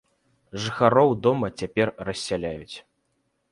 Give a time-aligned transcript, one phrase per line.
[0.63, 2.77] Жыхароў дома цяпер рассяляюць.